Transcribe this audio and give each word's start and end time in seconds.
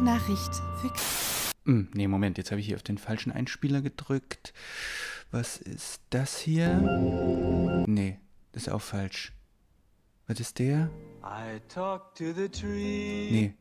Sprachnachricht 0.00 0.54
für. 0.80 0.90
Hm, 1.66 1.88
nee, 1.92 2.08
Moment, 2.08 2.38
jetzt 2.38 2.50
habe 2.50 2.60
ich 2.60 2.66
hier 2.66 2.76
auf 2.76 2.82
den 2.82 2.96
falschen 2.96 3.32
Einspieler 3.32 3.82
gedrückt. 3.82 4.54
Was 5.30 5.58
ist 5.58 6.00
das 6.08 6.38
hier? 6.38 7.84
Nee, 7.86 8.18
das 8.52 8.62
ist 8.62 8.68
auch 8.70 8.80
falsch. 8.80 9.34
Was 10.26 10.40
ist 10.40 10.58
der? 10.58 10.90
I 11.22 11.60
talk 11.68 12.14
to 12.14 12.32
the 12.32 12.48
tree. 12.48 13.28
Nee. 13.30 13.54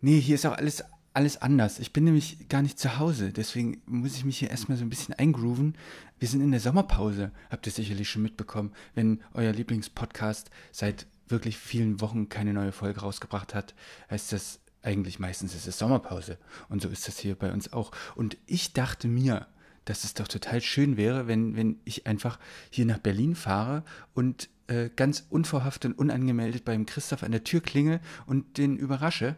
Nee, 0.00 0.18
hier 0.18 0.36
ist 0.36 0.46
auch 0.46 0.56
alles, 0.56 0.82
alles 1.12 1.36
anders. 1.42 1.78
Ich 1.78 1.92
bin 1.92 2.04
nämlich 2.04 2.48
gar 2.48 2.62
nicht 2.62 2.78
zu 2.78 2.98
Hause, 2.98 3.30
deswegen 3.30 3.82
muss 3.84 4.16
ich 4.16 4.24
mich 4.24 4.38
hier 4.38 4.50
erstmal 4.50 4.78
so 4.78 4.84
ein 4.84 4.90
bisschen 4.90 5.14
eingrooven. 5.14 5.76
Wir 6.18 6.28
sind 6.28 6.40
in 6.40 6.52
der 6.52 6.60
Sommerpause, 6.60 7.32
habt 7.50 7.66
ihr 7.66 7.72
sicherlich 7.72 8.08
schon 8.08 8.22
mitbekommen, 8.22 8.72
wenn 8.94 9.20
euer 9.34 9.52
Lieblingspodcast 9.52 10.50
seit 10.72 11.06
wirklich 11.28 11.58
vielen 11.58 12.00
Wochen 12.00 12.30
keine 12.30 12.54
neue 12.54 12.72
Folge 12.72 13.00
rausgebracht 13.00 13.54
hat, 13.54 13.74
heißt 14.08 14.32
das 14.32 14.60
eigentlich 14.82 15.18
meistens 15.18 15.54
ist 15.54 15.66
es 15.66 15.78
Sommerpause. 15.78 16.38
Und 16.68 16.82
so 16.82 16.88
ist 16.88 17.06
das 17.08 17.18
hier 17.18 17.34
bei 17.34 17.52
uns 17.52 17.72
auch. 17.72 17.92
Und 18.14 18.36
ich 18.46 18.72
dachte 18.72 19.08
mir, 19.08 19.46
dass 19.84 20.04
es 20.04 20.14
doch 20.14 20.28
total 20.28 20.60
schön 20.60 20.96
wäre, 20.96 21.26
wenn, 21.26 21.56
wenn 21.56 21.80
ich 21.84 22.06
einfach 22.06 22.38
hier 22.70 22.86
nach 22.86 22.98
Berlin 22.98 23.34
fahre 23.34 23.84
und 24.14 24.48
äh, 24.68 24.90
ganz 24.94 25.26
unvorhaft 25.30 25.84
und 25.84 25.98
unangemeldet 25.98 26.64
beim 26.64 26.86
Christoph 26.86 27.22
an 27.22 27.32
der 27.32 27.44
Tür 27.44 27.60
klinge 27.60 28.00
und 28.26 28.58
den 28.58 28.76
überrasche. 28.76 29.36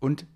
Und 0.00 0.26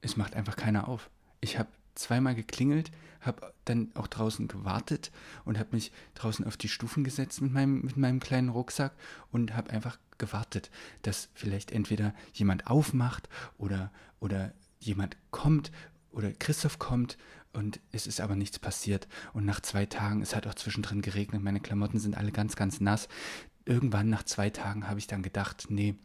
es 0.00 0.16
macht 0.16 0.34
einfach 0.34 0.56
keiner 0.56 0.88
auf. 0.88 1.10
Ich 1.40 1.58
habe 1.58 1.68
zweimal 1.96 2.34
geklingelt, 2.34 2.90
habe 3.20 3.52
dann 3.64 3.90
auch 3.94 4.06
draußen 4.06 4.48
gewartet 4.48 5.10
und 5.44 5.58
habe 5.58 5.70
mich 5.72 5.92
draußen 6.14 6.46
auf 6.46 6.56
die 6.56 6.68
Stufen 6.68 7.04
gesetzt 7.04 7.40
mit 7.42 7.52
meinem, 7.52 7.82
mit 7.82 7.96
meinem 7.96 8.20
kleinen 8.20 8.48
Rucksack 8.48 8.92
und 9.32 9.54
habe 9.56 9.70
einfach 9.70 9.98
gewartet, 10.18 10.70
dass 11.02 11.28
vielleicht 11.34 11.72
entweder 11.72 12.14
jemand 12.32 12.68
aufmacht 12.68 13.28
oder, 13.58 13.90
oder 14.20 14.52
jemand 14.78 15.16
kommt 15.30 15.72
oder 16.10 16.32
Christoph 16.32 16.78
kommt 16.78 17.18
und 17.52 17.80
es 17.90 18.06
ist 18.06 18.20
aber 18.20 18.36
nichts 18.36 18.58
passiert. 18.58 19.08
Und 19.32 19.44
nach 19.44 19.60
zwei 19.60 19.86
Tagen, 19.86 20.22
es 20.22 20.36
hat 20.36 20.46
auch 20.46 20.54
zwischendrin 20.54 21.02
geregnet, 21.02 21.42
meine 21.42 21.60
Klamotten 21.60 21.98
sind 21.98 22.16
alle 22.16 22.32
ganz, 22.32 22.54
ganz 22.54 22.80
nass. 22.80 23.08
Irgendwann 23.64 24.10
nach 24.10 24.22
zwei 24.22 24.50
Tagen 24.50 24.88
habe 24.88 24.98
ich 24.98 25.06
dann 25.06 25.22
gedacht, 25.22 25.66
nee, 25.70 25.96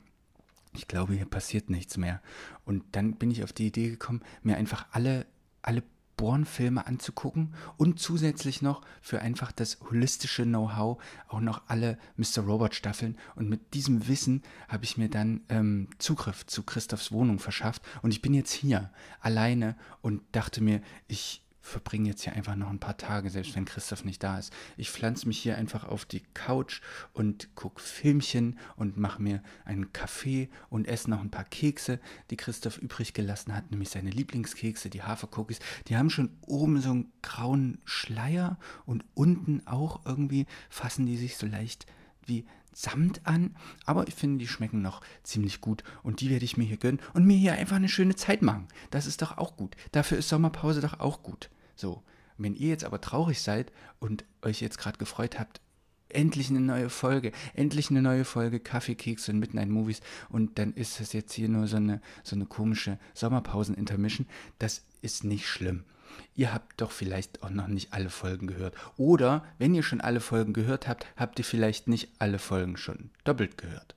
ich 0.74 0.88
glaube, 0.88 1.14
hier 1.14 1.26
passiert 1.26 1.70
nichts 1.70 1.98
mehr. 1.98 2.22
Und 2.64 2.84
dann 2.94 3.16
bin 3.16 3.32
ich 3.32 3.44
auf 3.44 3.52
die 3.52 3.68
Idee 3.68 3.90
gekommen, 3.90 4.22
mir 4.44 4.56
einfach 4.56 4.86
alle, 4.92 5.26
alle 5.62 5.84
Bourne-Filme 6.22 6.86
anzugucken 6.86 7.56
und 7.78 8.00
zusätzlich 8.00 8.62
noch 8.62 8.81
für 9.02 9.22
einfach 9.22 9.52
das 9.52 9.80
holistische 9.90 10.44
Know-how 10.44 11.02
auch 11.28 11.40
noch 11.40 11.64
alle 11.68 11.98
Mr. 12.16 12.44
Robot-Staffeln. 12.45 13.18
Und 13.34 13.50
mit 13.50 13.73
diesem 13.73 14.08
Wissen 14.08 14.44
habe 14.68 14.84
ich 14.84 14.98
mir 14.98 15.09
dann 15.09 15.42
ähm, 15.50 15.88
Zugriff 15.98 16.45
zu 16.45 16.62
Christophs 16.62 17.12
Wohnung 17.12 17.40
verschafft. 17.40 17.81
Und 18.03 18.12
ich 18.12 18.22
bin 18.22 18.36
jetzt 18.36 18.52
hier 18.52 18.92
alleine 19.20 19.76
und 20.02 20.22
dachte 20.31 20.62
mir, 20.62 20.81
ich 21.08 21.42
verbringe 21.62 22.09
jetzt 22.09 22.23
hier 22.23 22.34
einfach 22.34 22.56
noch 22.56 22.70
ein 22.70 22.80
paar 22.80 22.98
Tage, 22.98 23.30
selbst 23.30 23.56
wenn 23.56 23.66
Christoph 23.66 24.04
nicht 24.04 24.23
da 24.23 24.40
ist. 24.40 24.52
Ich 24.78 24.90
pflanze 24.90 25.28
mich 25.28 25.40
hier 25.40 25.58
einfach 25.58 25.86
auf 25.86 26.06
die 26.06 26.23
Couch 26.34 26.81
und 27.14 27.56
gucke 27.56 27.81
Filmchen 27.81 28.58
und 28.76 28.98
mache 28.98 29.22
mir 29.22 29.42
einen 29.64 29.94
Kaffee 29.94 30.50
und 30.70 30.88
esse 30.88 31.09
noch 31.09 31.22
ein 31.22 31.31
paar 31.31 31.45
Kekse, 31.45 32.00
die 32.30 32.38
Christoph 32.38 32.78
übrig 32.78 33.14
gelassen 33.14 33.56
hat, 33.56 33.72
nämlich 33.72 33.90
seine 33.90 34.09
Lieblingskekse, 34.09 34.90
die 34.90 35.03
Hafercookies. 35.03 35.59
Die 35.88 35.95
haben 35.95 36.09
schon 36.09 36.38
oben 36.42 36.81
so 36.81 36.92
einen 36.92 37.12
grauen 37.22 37.80
Schleier 37.86 38.58
und 38.86 39.06
unten 39.14 39.66
auch 39.68 40.06
irgendwie 40.06 40.48
fassen 40.70 41.06
die 41.06 41.18
sich 41.18 41.38
so 41.38 41.46
leicht 41.46 41.86
wie 42.32 42.46
Samt 42.74 43.28
an, 43.28 43.58
aber 43.86 44.08
ich 44.08 44.16
finde, 44.16 44.38
die 44.38 44.48
schmecken 44.48 44.82
noch 44.82 45.02
ziemlich 45.24 45.60
gut 45.60 45.84
und 46.03 46.22
die 46.22 46.30
werde 46.30 46.46
ich 46.46 46.56
mir 46.56 46.64
hier 46.64 46.78
gönnen 46.78 47.02
und 47.14 47.25
mir 47.25 47.36
hier 47.36 47.53
einfach 47.53 47.75
eine 47.75 47.90
schöne 47.90 48.16
Zeit 48.16 48.42
machen. 48.42 48.69
Das 48.92 49.08
ist 49.08 49.22
doch 49.22 49.38
auch 49.38 49.58
gut. 49.58 49.75
Dafür 49.92 50.18
ist 50.18 50.30
Sommerpause 50.30 50.80
doch 50.80 51.02
auch 51.02 51.22
gut. 51.22 51.50
So, 51.75 52.02
wenn 52.38 52.56
ihr 52.56 52.69
jetzt 52.69 52.86
aber 52.86 53.02
traurig 53.02 53.42
seid 53.42 53.74
und 54.00 54.24
euch 54.42 54.62
jetzt 54.62 54.78
gerade 54.78 54.97
gefreut 54.97 55.38
habt, 55.38 55.59
endlich 56.16 56.50
eine 56.50 56.62
neue 56.62 56.90
Folge, 56.90 57.32
endlich 57.54 57.90
eine 57.90 58.02
neue 58.02 58.26
Folge 58.26 58.60
Kaffee, 58.60 58.96
Kekse 58.96 59.32
und 59.32 59.40
Midnight 59.40 59.70
Movies 59.70 60.02
und 60.30 60.58
dann 60.60 60.74
ist 60.74 61.00
es 61.00 61.14
jetzt 61.14 61.34
hier 61.34 61.50
nur 61.50 61.68
so 61.68 61.78
eine, 61.78 62.02
so 62.24 62.36
eine 62.36 62.46
komische 62.46 62.98
Sommerpausen-Intermission, 63.14 64.28
das 64.60 64.84
ist 65.02 65.24
nicht 65.24 65.48
schlimm 65.48 65.84
ihr 66.36 66.54
habt 66.54 66.82
doch 66.82 66.92
vielleicht 66.92 67.44
auch 67.44 67.50
noch 67.50 67.68
nicht 67.68 67.94
alle 67.94 68.10
Folgen 68.10 68.48
gehört. 68.48 68.76
Oder 68.98 69.46
wenn 69.58 69.74
ihr 69.74 69.84
schon 69.84 70.02
alle 70.02 70.20
Folgen 70.20 70.54
gehört 70.54 70.88
habt, 70.88 71.06
habt 71.16 71.40
ihr 71.40 71.46
vielleicht 71.46 71.88
nicht 71.88 72.10
alle 72.20 72.40
Folgen 72.40 72.78
schon 72.78 73.12
doppelt 73.24 73.58
gehört. 73.58 73.96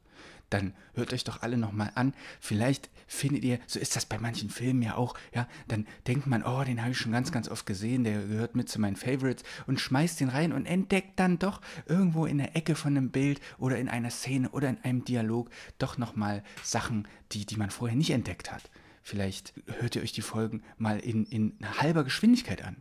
Dann 0.51 0.75
hört 0.95 1.13
euch 1.13 1.25
doch 1.25 1.43
alle 1.43 1.57
nochmal 1.57 1.91
an. 1.95 2.15
Vielleicht 2.41 2.91
findet 3.07 3.45
ihr, 3.45 3.59
so 3.67 3.79
ist 3.79 3.97
das 3.97 4.07
bei 4.07 4.19
manchen 4.19 4.51
Filmen 4.51 4.83
ja 4.83 4.97
auch, 4.97 5.15
ja, 5.35 5.49
dann 5.69 5.87
denkt 6.07 6.27
man, 6.27 6.43
oh, 6.43 6.63
den 6.65 6.81
habe 6.81 6.93
ich 6.93 6.99
schon 6.99 7.13
ganz, 7.13 7.33
ganz 7.33 7.49
oft 7.49 7.67
gesehen, 7.67 8.05
der 8.05 8.27
gehört 8.27 8.55
mit 8.55 8.69
zu 8.69 8.81
meinen 8.81 8.97
Favorites 8.97 9.45
und 9.67 9.81
schmeißt 9.81 10.21
den 10.21 10.29
rein 10.29 10.53
und 10.53 10.67
entdeckt 10.67 11.19
dann 11.19 11.39
doch 11.39 11.61
irgendwo 11.87 12.27
in 12.27 12.39
der 12.39 12.57
Ecke 12.57 12.75
von 12.75 12.97
einem 12.97 13.11
Bild 13.11 13.41
oder 13.59 13.79
in 13.79 13.89
einer 13.89 14.11
Szene 14.11 14.51
oder 14.51 14.69
in 14.69 14.79
einem 14.83 15.05
Dialog 15.05 15.51
doch 15.79 15.99
nochmal 15.99 16.43
Sachen, 16.63 17.09
die, 17.33 17.47
die 17.47 17.57
man 17.57 17.71
vorher 17.71 17.97
nicht 17.97 18.11
entdeckt 18.11 18.53
hat. 18.53 18.71
Vielleicht 19.03 19.53
hört 19.81 19.97
ihr 19.97 20.03
euch 20.03 20.13
die 20.13 20.23
Folgen 20.23 20.63
mal 20.79 20.99
in, 20.99 21.27
in 21.27 21.59
halber 21.79 22.05
Geschwindigkeit 22.05 22.65
an. 22.65 22.77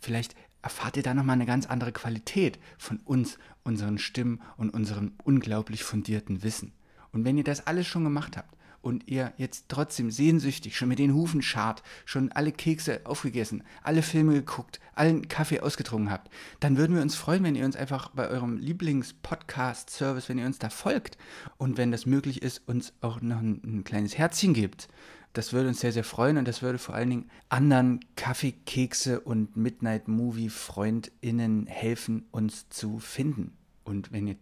Vielleicht 0.00 0.34
erfahrt 0.62 0.96
ihr 0.96 1.02
da 1.02 1.14
nochmal 1.14 1.34
eine 1.34 1.46
ganz 1.46 1.66
andere 1.66 1.92
Qualität 1.92 2.58
von 2.78 2.98
uns, 3.04 3.38
unseren 3.62 3.98
Stimmen 3.98 4.40
und 4.56 4.70
unserem 4.70 5.12
unglaublich 5.22 5.84
fundierten 5.84 6.42
Wissen. 6.42 6.72
Und 7.12 7.24
wenn 7.24 7.38
ihr 7.38 7.44
das 7.44 7.66
alles 7.66 7.86
schon 7.86 8.04
gemacht 8.04 8.36
habt 8.36 8.56
und 8.80 9.08
ihr 9.08 9.32
jetzt 9.36 9.66
trotzdem 9.68 10.10
sehnsüchtig 10.10 10.76
schon 10.76 10.88
mit 10.88 10.98
den 10.98 11.14
Hufen 11.14 11.42
schart, 11.42 11.82
schon 12.04 12.32
alle 12.32 12.52
Kekse 12.52 13.02
aufgegessen, 13.04 13.62
alle 13.82 14.02
Filme 14.02 14.34
geguckt, 14.34 14.80
allen 14.94 15.28
Kaffee 15.28 15.60
ausgetrunken 15.60 16.10
habt, 16.10 16.32
dann 16.60 16.76
würden 16.76 16.96
wir 16.96 17.02
uns 17.02 17.14
freuen, 17.14 17.44
wenn 17.44 17.54
ihr 17.54 17.64
uns 17.64 17.76
einfach 17.76 18.10
bei 18.10 18.28
eurem 18.28 18.56
Lieblings-Podcast-Service, 18.56 20.28
wenn 20.28 20.38
ihr 20.38 20.46
uns 20.46 20.58
da 20.58 20.70
folgt 20.70 21.16
und 21.58 21.76
wenn 21.76 21.92
das 21.92 22.06
möglich 22.06 22.42
ist, 22.42 22.66
uns 22.66 22.92
auch 23.00 23.20
noch 23.20 23.38
ein, 23.38 23.60
ein 23.64 23.84
kleines 23.84 24.18
Herzchen 24.18 24.54
gibt 24.54 24.88
das 25.32 25.52
würde 25.52 25.68
uns 25.68 25.80
sehr, 25.80 25.92
sehr 25.92 26.04
freuen 26.04 26.36
und 26.36 26.46
das 26.46 26.62
würde 26.62 26.78
vor 26.78 26.94
allen 26.94 27.10
Dingen 27.10 27.30
anderen 27.48 28.00
Kaffee, 28.16 28.52
Kekse 28.52 29.20
und 29.20 29.56
Midnight 29.56 30.08
Movie 30.08 30.50
FreundInnen 30.50 31.66
helfen, 31.66 32.26
uns 32.30 32.68
zu 32.68 32.98
finden. 32.98 33.56
Und 33.84 34.12
wenn 34.12 34.26
ihr 34.26 34.36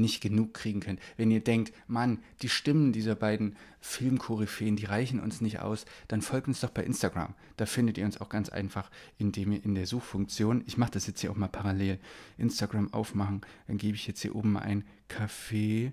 nicht 0.00 0.20
genug 0.20 0.54
kriegen 0.54 0.80
könnt, 0.80 1.00
wenn 1.16 1.30
ihr 1.30 1.40
denkt, 1.40 1.72
Mann, 1.86 2.18
die 2.42 2.48
Stimmen 2.48 2.92
dieser 2.92 3.14
beiden 3.14 3.56
Filmkoryphäen, 3.80 4.76
die 4.76 4.86
reichen 4.86 5.20
uns 5.20 5.40
nicht 5.40 5.60
aus, 5.60 5.84
dann 6.08 6.22
folgt 6.22 6.48
uns 6.48 6.60
doch 6.60 6.70
bei 6.70 6.84
Instagram. 6.84 7.34
Da 7.56 7.66
findet 7.66 7.98
ihr 7.98 8.04
uns 8.04 8.20
auch 8.20 8.28
ganz 8.28 8.48
einfach, 8.48 8.90
indem 9.18 9.52
ihr 9.52 9.64
in 9.64 9.74
der 9.74 9.86
Suchfunktion, 9.86 10.62
ich 10.66 10.76
mache 10.76 10.92
das 10.92 11.06
jetzt 11.06 11.20
hier 11.20 11.30
auch 11.30 11.36
mal 11.36 11.48
parallel, 11.48 11.98
Instagram 12.38 12.92
aufmachen, 12.92 13.42
dann 13.66 13.78
gebe 13.78 13.96
ich 13.96 14.06
jetzt 14.06 14.22
hier 14.22 14.34
oben 14.34 14.52
mal 14.52 14.62
ein 14.62 14.84
Kaffee 15.08 15.92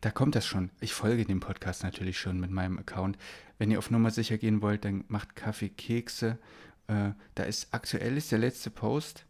da 0.00 0.10
kommt 0.10 0.34
das 0.34 0.46
schon. 0.46 0.70
Ich 0.80 0.94
folge 0.94 1.24
dem 1.24 1.40
Podcast 1.40 1.82
natürlich 1.82 2.18
schon 2.18 2.40
mit 2.40 2.50
meinem 2.50 2.78
Account. 2.78 3.18
Wenn 3.58 3.70
ihr 3.70 3.78
auf 3.78 3.90
Nummer 3.90 4.10
sicher 4.10 4.38
gehen 4.38 4.62
wollt, 4.62 4.84
dann 4.84 5.04
macht 5.08 5.36
Kaffee, 5.36 5.68
Kekse. 5.68 6.38
Äh, 6.86 7.10
da 7.34 7.42
ist 7.42 7.68
aktuell 7.72 8.16
ist 8.16 8.32
der 8.32 8.38
letzte 8.38 8.70
Post. 8.70 9.26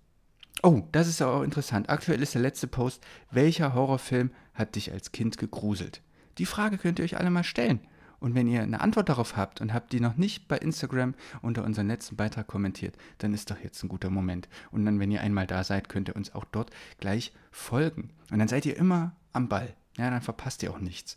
Oh, 0.62 0.82
das 0.92 1.08
ist 1.08 1.22
auch 1.22 1.42
interessant. 1.42 1.88
Aktuell 1.88 2.22
ist 2.22 2.34
der 2.34 2.42
letzte 2.42 2.66
Post. 2.66 3.02
Welcher 3.30 3.74
Horrorfilm 3.74 4.30
hat 4.54 4.76
dich 4.76 4.92
als 4.92 5.12
Kind 5.12 5.38
gegruselt? 5.38 6.02
Die 6.38 6.46
Frage 6.46 6.78
könnt 6.78 6.98
ihr 6.98 7.04
euch 7.04 7.16
alle 7.16 7.30
mal 7.30 7.44
stellen. 7.44 7.80
Und 8.20 8.34
wenn 8.34 8.46
ihr 8.46 8.62
eine 8.62 8.82
Antwort 8.82 9.08
darauf 9.08 9.36
habt 9.36 9.62
und 9.62 9.72
habt 9.72 9.92
die 9.92 10.00
noch 10.00 10.16
nicht 10.16 10.46
bei 10.46 10.58
Instagram 10.58 11.14
unter 11.40 11.64
unserem 11.64 11.88
letzten 11.88 12.16
Beitrag 12.16 12.46
kommentiert, 12.46 12.94
dann 13.18 13.32
ist 13.32 13.50
doch 13.50 13.58
jetzt 13.58 13.82
ein 13.82 13.88
guter 13.88 14.10
Moment. 14.10 14.48
Und 14.70 14.84
dann, 14.84 15.00
wenn 15.00 15.10
ihr 15.10 15.22
einmal 15.22 15.46
da 15.46 15.64
seid, 15.64 15.88
könnt 15.88 16.08
ihr 16.08 16.16
uns 16.16 16.34
auch 16.34 16.44
dort 16.44 16.70
gleich 16.98 17.32
folgen. 17.50 18.10
Und 18.30 18.38
dann 18.38 18.48
seid 18.48 18.66
ihr 18.66 18.76
immer 18.76 19.16
am 19.32 19.48
Ball. 19.48 19.74
Ja, 19.96 20.10
dann 20.10 20.20
verpasst 20.20 20.62
ihr 20.62 20.70
auch 20.70 20.80
nichts. 20.80 21.16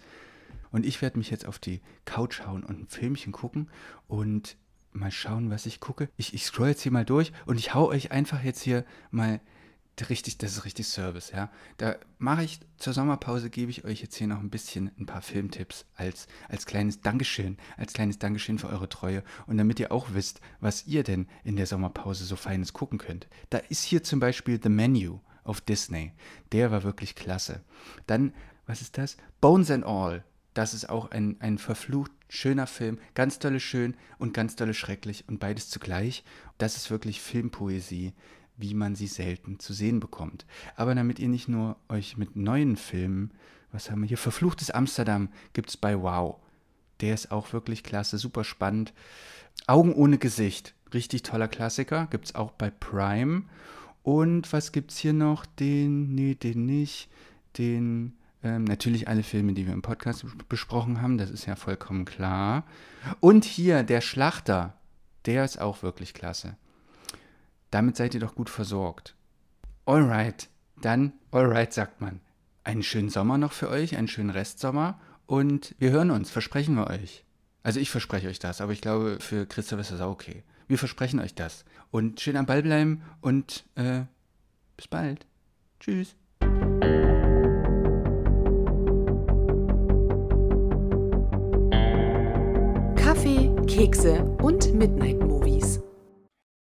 Und 0.71 0.85
ich 0.85 1.01
werde 1.01 1.17
mich 1.17 1.29
jetzt 1.29 1.45
auf 1.45 1.59
die 1.59 1.81
Couch 2.05 2.41
hauen 2.45 2.63
und 2.63 2.79
ein 2.79 2.87
Filmchen 2.87 3.33
gucken 3.33 3.69
und 4.07 4.55
mal 4.93 5.11
schauen, 5.11 5.49
was 5.49 5.65
ich 5.65 5.79
gucke. 5.79 6.09
Ich, 6.17 6.33
ich 6.33 6.45
scroll 6.45 6.69
jetzt 6.69 6.81
hier 6.81 6.91
mal 6.91 7.05
durch 7.05 7.31
und 7.45 7.59
ich 7.59 7.73
hau 7.73 7.87
euch 7.87 8.11
einfach 8.11 8.43
jetzt 8.43 8.61
hier 8.61 8.85
mal 9.11 9.39
richtig, 10.09 10.37
das 10.39 10.53
ist 10.53 10.65
richtig 10.65 10.87
Service, 10.87 11.31
ja. 11.31 11.51
Da 11.77 11.97
mache 12.17 12.43
ich 12.43 12.59
zur 12.77 12.93
Sommerpause, 12.93 13.49
gebe 13.49 13.69
ich 13.69 13.85
euch 13.85 14.01
jetzt 14.01 14.15
hier 14.15 14.27
noch 14.27 14.39
ein 14.39 14.49
bisschen 14.49 14.91
ein 14.97 15.05
paar 15.05 15.21
Filmtipps 15.21 15.85
als, 15.95 16.27
als 16.49 16.65
kleines 16.65 17.01
Dankeschön, 17.01 17.57
als 17.77 17.93
kleines 17.93 18.17
Dankeschön 18.17 18.57
für 18.57 18.69
eure 18.69 18.89
Treue 18.89 19.23
und 19.45 19.57
damit 19.57 19.79
ihr 19.79 19.91
auch 19.91 20.07
wisst, 20.13 20.41
was 20.59 20.87
ihr 20.87 21.03
denn 21.03 21.27
in 21.43 21.55
der 21.55 21.67
Sommerpause 21.67 22.25
so 22.25 22.35
Feines 22.35 22.73
gucken 22.73 22.97
könnt. 22.97 23.27
Da 23.49 23.59
ist 23.59 23.83
hier 23.83 24.03
zum 24.03 24.19
Beispiel 24.19 24.59
The 24.61 24.69
Menu 24.69 25.19
auf 25.43 25.61
Disney. 25.61 26.13
Der 26.51 26.71
war 26.71 26.83
wirklich 26.83 27.15
klasse. 27.15 27.61
Dann 28.07 28.33
was 28.65 28.81
ist 28.81 28.97
das? 28.97 29.17
Bones 29.41 29.69
and 29.71 29.85
All. 29.85 30.23
Das 30.53 30.73
ist 30.73 30.89
auch 30.89 31.11
ein, 31.11 31.37
ein 31.39 31.57
verflucht 31.57 32.11
schöner 32.29 32.67
Film. 32.67 32.99
Ganz 33.15 33.39
tolle 33.39 33.59
schön 33.59 33.95
und 34.17 34.33
ganz 34.33 34.55
tolle 34.55 34.73
schrecklich 34.73 35.25
und 35.27 35.39
beides 35.39 35.69
zugleich. 35.69 36.23
Das 36.57 36.75
ist 36.75 36.91
wirklich 36.91 37.21
Filmpoesie, 37.21 38.13
wie 38.57 38.73
man 38.73 38.95
sie 38.95 39.07
selten 39.07 39.59
zu 39.59 39.73
sehen 39.73 39.99
bekommt. 39.99 40.45
Aber 40.75 40.93
damit 40.95 41.19
ihr 41.19 41.29
nicht 41.29 41.47
nur 41.47 41.77
euch 41.89 42.17
mit 42.17 42.35
neuen 42.35 42.77
Filmen, 42.77 43.31
was 43.71 43.89
haben 43.89 44.01
wir 44.01 44.07
hier? 44.07 44.17
Verfluchtes 44.17 44.69
Amsterdam 44.69 45.29
gibt 45.53 45.69
es 45.69 45.77
bei 45.77 45.99
Wow. 45.99 46.37
Der 47.01 47.15
ist 47.15 47.31
auch 47.31 47.53
wirklich 47.53 47.83
klasse, 47.83 48.17
super 48.17 48.43
spannend. 48.43 48.93
Augen 49.65 49.93
ohne 49.93 50.17
Gesicht, 50.19 50.75
richtig 50.93 51.23
toller 51.23 51.47
Klassiker, 51.47 52.07
gibt 52.11 52.25
es 52.25 52.35
auch 52.35 52.51
bei 52.51 52.69
Prime. 52.69 53.43
Und 54.03 54.53
was 54.53 54.71
gibt 54.71 54.91
es 54.91 54.97
hier 54.97 55.13
noch? 55.13 55.45
Den, 55.45 56.13
nee, 56.13 56.35
den 56.35 56.65
nicht. 56.65 57.09
Den, 57.57 58.15
ähm, 58.43 58.65
natürlich 58.65 59.07
alle 59.07 59.23
Filme, 59.23 59.53
die 59.53 59.65
wir 59.65 59.73
im 59.73 59.81
Podcast 59.81 60.25
besprochen 60.49 61.01
haben, 61.01 61.17
das 61.17 61.29
ist 61.29 61.45
ja 61.45 61.55
vollkommen 61.55 62.05
klar. 62.05 62.65
Und 63.19 63.45
hier, 63.45 63.83
der 63.83 64.01
Schlachter, 64.01 64.77
der 65.25 65.45
ist 65.45 65.59
auch 65.59 65.83
wirklich 65.83 66.13
klasse. 66.13 66.55
Damit 67.71 67.95
seid 67.95 68.13
ihr 68.13 68.19
doch 68.19 68.35
gut 68.35 68.49
versorgt. 68.49 69.15
Alright, 69.85 70.49
dann, 70.81 71.13
alright, 71.31 71.73
sagt 71.73 72.01
man. 72.01 72.19
Einen 72.63 72.83
schönen 72.83 73.09
Sommer 73.09 73.37
noch 73.37 73.51
für 73.51 73.69
euch, 73.69 73.97
einen 73.97 74.07
schönen 74.07 74.29
Restsommer 74.29 74.99
und 75.25 75.75
wir 75.79 75.91
hören 75.91 76.11
uns, 76.11 76.29
versprechen 76.29 76.75
wir 76.75 76.87
euch. 76.87 77.25
Also 77.63 77.79
ich 77.79 77.89
verspreche 77.89 78.27
euch 78.27 78.39
das, 78.39 78.61
aber 78.61 78.73
ich 78.73 78.81
glaube, 78.81 79.17
für 79.19 79.45
Christoph 79.45 79.79
ist 79.79 79.91
das 79.91 80.01
auch 80.01 80.11
okay. 80.11 80.43
Wir 80.67 80.77
versprechen 80.77 81.19
euch 81.19 81.33
das. 81.33 81.65
Und 81.91 82.19
schön 82.19 82.37
am 82.37 82.45
Ball 82.45 82.61
bleiben 82.61 83.03
und 83.21 83.65
äh, 83.75 84.01
bis 84.75 84.87
bald. 84.87 85.25
Tschüss. 85.79 86.15
Kekse 93.73 94.23
und 94.43 94.71
Midnight 94.75 95.17
Moon. 95.17 95.42